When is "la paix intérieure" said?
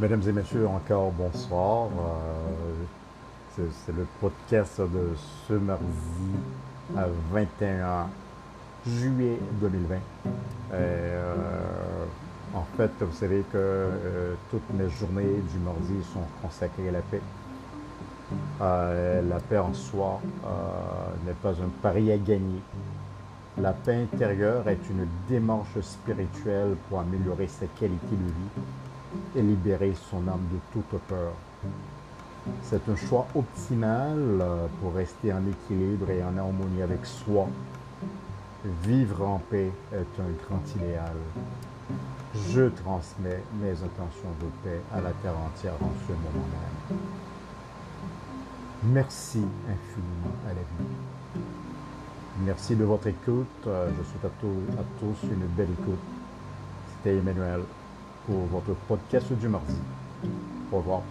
23.58-24.68